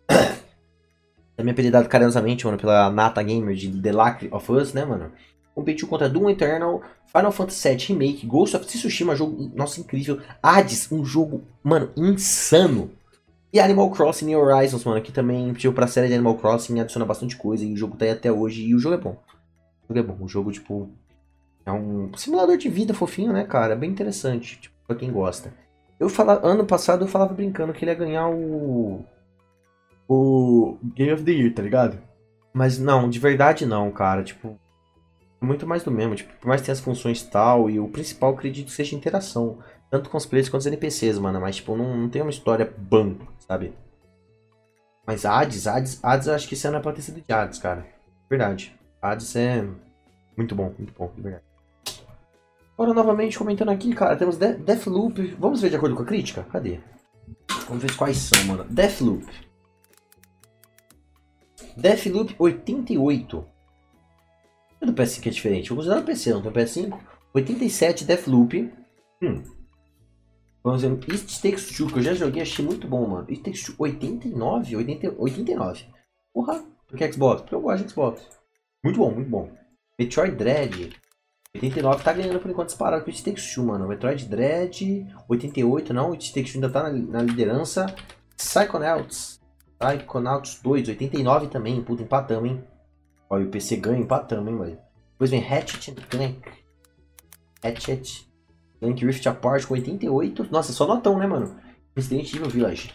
também 1.37 1.53
apelidado 1.53 1.89
carinhosamente, 1.89 2.47
mano, 2.47 2.59
pela 2.59 2.91
Nata 2.91 3.23
Gamer 3.23 3.55
de 3.55 3.71
The 3.81 3.93
Lacre 3.93 4.29
of 4.33 4.51
Us, 4.51 4.73
né, 4.73 4.85
mano? 4.85 5.13
Competiu 5.55 5.87
contra 5.87 6.09
Doom 6.09 6.31
Eternal, 6.31 6.83
Final 7.07 7.33
Fantasy 7.33 7.69
VII 7.69 7.87
Remake, 7.89 8.27
Ghost 8.27 8.57
of 8.57 8.67
Tsushima, 8.67 9.15
jogo, 9.15 9.51
nossa, 9.55 9.81
incrível. 9.81 10.21
Hades, 10.43 10.91
um 10.91 11.05
jogo, 11.05 11.45
mano, 11.63 11.91
insano. 11.97 12.91
E 13.53 13.61
Animal 13.61 13.91
Crossing 13.91 14.27
New 14.27 14.41
Horizons, 14.41 14.85
mano, 14.85 15.01
que 15.01 15.13
também 15.13 15.53
pediu 15.53 15.73
pra 15.73 15.87
série 15.87 16.09
de 16.09 16.15
Animal 16.15 16.37
Crossing, 16.37 16.81
adiciona 16.81 17.07
bastante 17.07 17.37
coisa, 17.37 17.65
e 17.65 17.73
o 17.73 17.77
jogo 17.77 17.97
tá 17.97 18.05
aí 18.05 18.11
até 18.11 18.31
hoje, 18.31 18.63
e 18.63 18.75
o 18.75 18.79
jogo 18.79 18.95
é 18.95 18.99
bom. 18.99 19.17
O 19.89 19.95
jogo 19.95 19.99
é 19.99 20.03
bom, 20.03 20.25
o 20.25 20.29
jogo, 20.29 20.53
tipo, 20.53 20.91
é 21.65 21.73
um 21.73 22.11
simulador 22.17 22.57
de 22.57 22.69
vida 22.69 22.93
fofinho, 22.93 23.33
né, 23.33 23.45
cara? 23.45 23.73
É 23.73 23.77
bem 23.77 23.91
interessante, 23.91 24.59
tipo, 24.61 24.75
pra 24.87 24.97
quem 24.97 25.11
gosta. 25.11 25.53
Eu 25.99 26.09
fala, 26.09 26.41
ano 26.43 26.67
passado 26.67 27.05
eu 27.05 27.09
falava 27.09 27.33
brincando 27.33 27.73
que 27.73 27.85
ele 27.85 27.93
ia 27.93 27.97
ganhar 27.97 28.29
o 28.29 29.03
o 30.09 30.79
Game 30.95 31.13
of 31.13 31.25
the 31.25 31.33
Year, 31.33 31.55
tá 31.55 31.63
ligado? 31.63 31.99
Mas 32.53 32.79
não, 32.79 33.09
de 33.09 33.19
verdade 33.19 33.67
não, 33.67 33.91
cara. 33.91 34.23
Tipo, 34.23 34.59
muito 35.41 35.67
mais 35.67 35.83
do 35.83 35.91
mesmo. 35.91 36.15
Tipo, 36.15 36.33
por 36.41 36.49
mais 36.49 36.61
que 36.61 36.67
tenha 36.67 36.75
as 36.75 36.81
funções 36.81 37.23
tal, 37.23 37.69
e 37.69 37.79
o 37.79 37.89
principal 37.89 38.33
acredito 38.33 38.71
seja 38.71 38.97
interação. 38.97 39.59
Tanto 39.91 40.11
com 40.11 40.17
os 40.17 40.27
players 40.27 40.49
quanto 40.49 40.63
os 40.63 40.67
NPCs, 40.67 41.19
mano. 41.19 41.41
Mas, 41.41 41.57
tipo, 41.57 41.77
não, 41.77 41.97
não 41.97 42.09
tem 42.09 42.23
uma 42.23 42.31
história 42.31 42.73
ban, 42.77 43.15
sabe? 43.39 43.73
Mas 45.07 45.25
Hades, 45.25 45.67
Hades, 45.67 46.01
Hades, 46.03 46.29
acho 46.29 46.49
que 46.49 46.55
esse 46.55 46.67
ano 46.67 46.79
é 46.79 46.81
pra 46.81 46.93
ter 46.93 47.03
sido 47.03 47.21
de 47.21 47.33
Hades, 47.33 47.59
cara. 47.59 47.87
Verdade. 48.29 48.75
Hades 49.01 49.37
é 49.37 49.65
muito 50.37 50.55
bom, 50.55 50.73
muito 50.77 50.93
bom, 50.99 51.13
de 51.15 51.23
verdade. 51.23 51.45
Agora, 52.75 52.93
novamente, 52.93 53.39
comentando 53.39 53.71
aqui, 53.71 53.95
cara, 53.95 54.17
temos 54.17 54.37
De 54.37 54.53
Deathloop. 54.55 55.37
Vamos 55.39 55.63
ver 55.63 55.71
de 55.71 55.77
acordo 55.77 55.95
com 55.95 56.03
a 56.03 56.07
crítica? 56.07 56.43
Cadê? 56.51 56.81
Vamos 57.69 57.83
ver 57.83 57.97
quais 57.97 58.19
são, 58.19 58.45
mano. 58.45 58.65
Deathloop. 58.65 59.46
Deathloop 61.77 62.35
88. 62.39 63.47
É 64.81 64.87
do 64.87 64.93
PS5 64.93 65.27
é 65.27 65.31
diferente. 65.31 65.71
Vou 65.71 65.79
usar 65.79 65.97
no 65.97 66.03
PC, 66.03 66.33
não 66.33 66.43
tem 66.43 66.53
PS5. 66.53 66.99
87 67.35 68.05
Deathloop. 68.05 68.73
Hum. 69.23 69.43
Vamos 70.65 70.83
ver. 70.83 70.99
It 71.13 71.43
Takes 71.43 71.77
Two, 71.77 71.87
que 71.87 71.99
eu 71.99 72.03
já 72.03 72.15
joguei, 72.15 72.43
achei 72.43 72.65
muito 72.65 72.89
bom, 72.89 73.07
mano. 73.07 73.27
It 73.29 73.43
Takes 73.43 73.63
Two 73.63 73.77
89? 73.79 74.77
80, 74.77 75.15
89. 75.17 75.85
Porra. 76.33 76.65
Por 76.89 76.97
que 76.97 77.13
Xbox? 77.13 77.43
Porque 77.43 77.55
eu 77.55 77.61
gosto 77.61 77.85
de 77.85 77.93
Xbox. 77.93 78.27
Muito 78.83 78.99
bom, 78.99 79.13
muito 79.13 79.31
bom. 79.31 79.51
Metroid 79.99 80.35
Dread. 80.37 80.97
89 81.55 82.05
tá 82.05 82.13
ganhando 82.13 82.39
por 82.39 82.51
enquanto 82.51 82.69
disparado 82.69 83.05
com 83.05 83.11
o 83.11 83.13
It 83.13 83.25
Takes 83.25 83.55
Two, 83.55 83.65
mano. 83.65 83.87
Metroid 83.87 84.25
Dread. 84.27 85.07
88, 85.29 85.93
não. 85.93 86.13
It 86.13 86.33
Takes 86.33 86.53
Two 86.53 86.63
ainda 86.63 86.73
tá 86.73 86.83
na, 86.85 86.91
na 86.91 87.23
liderança. 87.23 87.87
Psychonauts. 88.37 89.41
Psychonauts 89.79 90.61
2, 90.63 90.89
89 90.89 91.49
também. 91.49 91.83
Puta, 91.83 92.03
empatamos, 92.03 92.51
hein? 92.51 92.65
Olha, 93.29 93.45
o 93.45 93.51
PC 93.51 93.77
ganha, 93.77 94.01
empatamos, 94.01 94.53
hein, 94.53 94.59
velho. 94.59 94.79
Depois 95.13 95.31
vem 95.31 95.45
Hatchet 95.45 95.95
Clank. 96.09 96.49
Hatchet. 97.63 98.27
Clank 98.81 99.05
Rift 99.05 99.27
Apart 99.29 99.67
com 99.67 99.75
88. 99.75 100.49
Nossa, 100.51 100.73
só 100.73 100.87
notão, 100.87 101.19
né, 101.19 101.27
mano? 101.27 101.57
Resident 101.95 102.33
Evil 102.35 102.51
Village. 102.51 102.93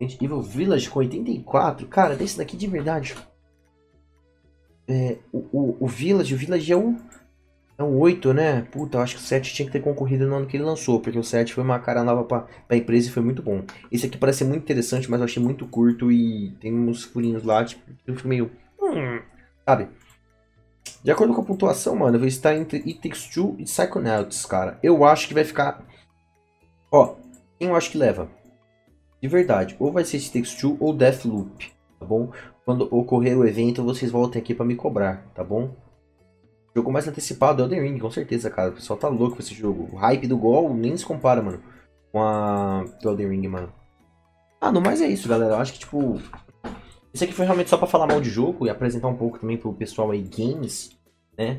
Resident 0.00 0.22
Evil 0.22 0.42
Village 0.42 0.90
com 0.90 0.98
84. 0.98 1.86
Cara, 1.88 2.16
desse 2.16 2.38
daqui 2.38 2.56
de 2.56 2.66
verdade. 2.66 3.14
É, 4.86 5.18
o, 5.32 5.38
o, 5.52 5.76
o 5.80 5.86
Village, 5.86 6.34
o 6.34 6.36
Village 6.36 6.72
é 6.72 6.76
o 6.76 6.90
é 6.90 7.21
um 7.82 7.98
8, 7.98 8.32
né? 8.32 8.62
Puta, 8.70 8.98
eu 8.98 9.02
acho 9.02 9.16
que 9.16 9.22
o 9.22 9.24
7 9.24 9.54
tinha 9.54 9.66
que 9.66 9.72
ter 9.72 9.80
concorrido 9.80 10.26
no 10.26 10.36
ano 10.36 10.46
que 10.46 10.56
ele 10.56 10.64
lançou, 10.64 11.00
porque 11.00 11.18
o 11.18 11.24
7 11.24 11.54
foi 11.54 11.64
uma 11.64 11.78
cara 11.78 12.04
nova 12.04 12.24
pra, 12.24 12.46
pra 12.68 12.76
empresa 12.76 13.08
e 13.08 13.12
foi 13.12 13.22
muito 13.22 13.42
bom. 13.42 13.62
Esse 13.90 14.06
aqui 14.06 14.18
parece 14.18 14.44
muito 14.44 14.62
interessante, 14.62 15.10
mas 15.10 15.20
eu 15.20 15.24
achei 15.24 15.42
muito 15.42 15.66
curto 15.66 16.12
e 16.12 16.50
tem 16.60 16.72
uns 16.72 17.04
furinhos 17.04 17.42
lá, 17.42 17.64
tipo, 17.64 17.82
eu 18.06 18.14
fico 18.14 18.28
meio. 18.28 18.50
Hum, 18.80 19.20
sabe? 19.66 19.88
De 21.02 21.10
acordo 21.10 21.34
com 21.34 21.40
a 21.40 21.44
pontuação, 21.44 21.96
mano, 21.96 22.16
eu 22.16 22.20
vou 22.20 22.28
estar 22.28 22.54
entre 22.54 22.78
It 22.78 23.00
Takes 23.00 23.26
Two 23.26 23.56
e 23.58 23.64
Psychonauts, 23.64 24.44
cara. 24.46 24.78
Eu 24.82 25.04
acho 25.04 25.26
que 25.26 25.34
vai 25.34 25.44
ficar. 25.44 25.84
Ó, 26.90 27.16
quem 27.58 27.68
eu 27.68 27.76
acho 27.76 27.90
que 27.90 27.98
leva? 27.98 28.28
De 29.20 29.28
verdade, 29.28 29.76
ou 29.78 29.92
vai 29.92 30.04
ser 30.04 30.18
It 30.18 30.32
Takes 30.32 30.54
Two 30.54 30.76
ou 30.78 30.92
Deathloop, 30.92 31.72
tá 31.98 32.06
bom? 32.06 32.30
Quando 32.64 32.88
ocorrer 32.94 33.36
o 33.36 33.46
evento, 33.46 33.82
vocês 33.82 34.10
voltem 34.10 34.40
aqui 34.40 34.54
para 34.54 34.66
me 34.66 34.76
cobrar, 34.76 35.26
tá 35.34 35.42
bom? 35.42 35.74
Jogo 36.74 36.90
mais 36.90 37.06
antecipado 37.06 37.60
é 37.60 37.64
Elden 37.64 37.82
Ring, 37.82 37.98
com 37.98 38.10
certeza, 38.10 38.50
cara. 38.50 38.70
O 38.70 38.74
pessoal 38.74 38.98
tá 38.98 39.08
louco 39.08 39.36
com 39.36 39.42
esse 39.42 39.54
jogo. 39.54 39.88
O 39.92 39.96
hype 39.96 40.26
do 40.26 40.38
Gol 40.38 40.74
nem 40.74 40.96
se 40.96 41.04
compara, 41.04 41.42
mano, 41.42 41.60
com 42.10 42.22
a 42.22 42.84
do 43.02 43.10
Elden 43.10 43.28
Ring, 43.28 43.48
mano. 43.48 43.72
Ah, 44.60 44.72
no 44.72 44.80
mais 44.80 45.02
é 45.02 45.06
isso, 45.06 45.28
galera. 45.28 45.54
Eu 45.54 45.58
acho 45.58 45.72
que, 45.74 45.80
tipo... 45.80 46.20
Isso 47.12 47.24
aqui 47.24 47.32
foi 47.32 47.44
realmente 47.44 47.68
só 47.68 47.76
pra 47.76 47.86
falar 47.86 48.06
mal 48.06 48.20
de 48.20 48.30
jogo 48.30 48.66
e 48.66 48.70
apresentar 48.70 49.08
um 49.08 49.16
pouco 49.16 49.38
também 49.38 49.58
pro 49.58 49.72
pessoal 49.74 50.10
aí 50.10 50.22
games, 50.22 50.96
né? 51.36 51.58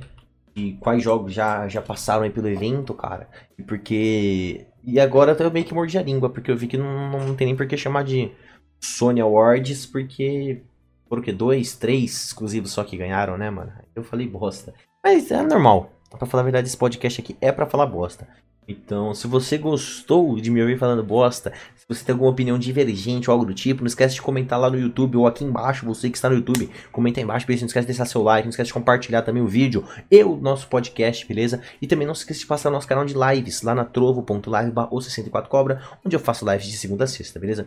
E 0.56 0.74
quais 0.74 1.04
jogos 1.04 1.32
já, 1.32 1.68
já 1.68 1.82
passaram 1.82 2.24
aí 2.24 2.32
pelo 2.32 2.48
evento, 2.48 2.94
cara. 2.94 3.30
E 3.58 3.62
porque... 3.62 4.66
E 4.84 5.00
agora 5.00 5.38
eu 5.40 5.52
meio 5.52 5.66
que 5.66 5.74
mordi 5.74 5.98
a 5.98 6.02
língua, 6.02 6.30
porque 6.30 6.50
eu 6.50 6.58
vi 6.58 6.68
que 6.68 6.78
não, 6.78 7.12
não 7.12 7.36
tem 7.36 7.46
nem 7.46 7.56
por 7.56 7.68
que 7.68 7.78
chamar 7.78 8.04
de 8.04 8.32
Sony 8.80 9.22
Awards, 9.22 9.86
porque... 9.86 10.64
Foram 11.08 11.22
quê? 11.22 11.32
Dois, 11.32 11.76
três 11.76 12.26
exclusivos 12.26 12.72
só 12.72 12.84
que 12.84 12.98
ganharam, 12.98 13.38
né, 13.38 13.50
mano? 13.50 13.72
Eu 13.96 14.04
falei 14.04 14.28
bosta. 14.28 14.74
Mas 15.04 15.30
é 15.32 15.42
normal. 15.44 15.92
Pra 16.10 16.26
falar 16.26 16.42
a 16.42 16.44
verdade, 16.46 16.68
esse 16.68 16.78
podcast 16.78 17.20
aqui 17.20 17.36
é 17.42 17.52
pra 17.52 17.66
falar 17.66 17.86
bosta. 17.88 18.28
Então, 18.66 19.14
se 19.14 19.28
você 19.28 19.58
gostou 19.58 20.40
de 20.40 20.50
me 20.50 20.62
ouvir 20.62 20.78
falando 20.78 21.04
bosta, 21.04 21.52
se 21.76 21.86
você 21.88 22.06
tem 22.06 22.14
alguma 22.14 22.32
opinião 22.32 22.58
divergente 22.58 23.30
ou 23.30 23.34
algo 23.34 23.46
do 23.46 23.54
tipo, 23.54 23.82
não 23.82 23.88
esquece 23.88 24.16
de 24.16 24.22
comentar 24.22 24.58
lá 24.58 24.70
no 24.70 24.80
YouTube 24.80 25.18
ou 25.18 25.28
aqui 25.28 25.44
embaixo, 25.44 25.86
você 25.86 26.10
que 26.10 26.16
está 26.16 26.30
no 26.30 26.36
YouTube, 26.36 26.70
comenta 26.92 27.20
aí 27.20 27.24
embaixo, 27.26 27.46
beleza? 27.46 27.64
Não 27.64 27.68
esquece 27.68 27.86
de 27.86 27.92
deixar 27.92 28.06
seu 28.06 28.24
like, 28.24 28.46
não 28.46 28.52
esquece 28.52 28.68
de 28.68 28.74
compartilhar 28.74 29.22
também 29.24 29.44
o 29.44 29.48
vídeo 29.48 29.84
e 30.10 30.24
o 30.24 30.38
nosso 30.38 30.68
podcast, 30.68 31.28
beleza? 31.28 31.62
E 31.82 31.88
também 31.88 32.08
não 32.08 32.14
esqueça 32.14 32.40
de 32.40 32.46
passar 32.46 32.70
no 32.70 32.76
nosso 32.78 32.88
canal 32.88 33.04
de 33.04 33.14
lives 33.14 33.62
lá 33.64 33.76
na 33.76 33.84
trovo.live 33.84 34.72
ou 34.90 35.00
64cobra, 35.00 35.82
onde 36.06 36.16
eu 36.16 36.20
faço 36.20 36.50
lives 36.50 36.68
de 36.68 36.78
segunda 36.78 37.04
a 37.04 37.08
sexta, 37.08 37.40
beleza? 37.40 37.66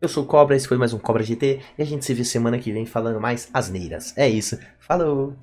Eu 0.00 0.08
sou 0.08 0.22
o 0.22 0.26
Cobra, 0.26 0.54
esse 0.54 0.68
foi 0.68 0.76
mais 0.76 0.92
um 0.92 0.98
Cobra 0.98 1.24
GT 1.24 1.60
e 1.78 1.82
a 1.82 1.86
gente 1.86 2.04
se 2.04 2.14
vê 2.14 2.22
semana 2.22 2.58
que 2.58 2.70
vem 2.70 2.84
falando 2.84 3.20
mais 3.20 3.48
asneiras. 3.52 4.12
É 4.16 4.28
isso, 4.28 4.58
falou! 4.78 5.34